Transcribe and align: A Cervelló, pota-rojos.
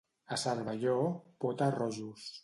A 0.35 0.37
Cervelló, 0.43 0.95
pota-rojos. 1.45 2.25